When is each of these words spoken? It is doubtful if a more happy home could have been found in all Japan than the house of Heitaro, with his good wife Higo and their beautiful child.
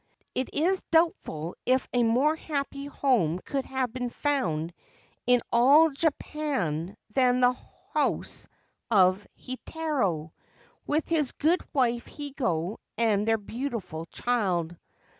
It 0.33 0.49
is 0.51 0.81
doubtful 0.89 1.55
if 1.63 1.87
a 1.93 2.01
more 2.01 2.35
happy 2.35 2.85
home 2.87 3.37
could 3.37 3.65
have 3.65 3.93
been 3.93 4.09
found 4.09 4.73
in 5.27 5.41
all 5.51 5.91
Japan 5.91 6.97
than 7.13 7.39
the 7.39 7.55
house 7.93 8.47
of 8.89 9.23
Heitaro, 9.39 10.31
with 10.87 11.07
his 11.07 11.33
good 11.33 11.61
wife 11.71 12.05
Higo 12.05 12.77
and 12.97 13.27
their 13.27 13.37
beautiful 13.37 14.07
child. 14.07 14.75